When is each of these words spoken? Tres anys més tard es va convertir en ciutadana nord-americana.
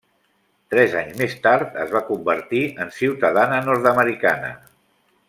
Tres 0.73 0.95
anys 1.01 1.19
més 1.19 1.35
tard 1.43 1.77
es 1.83 1.93
va 1.97 2.01
convertir 2.09 2.63
en 2.87 2.91
ciutadana 2.99 3.61
nord-americana. 3.71 4.51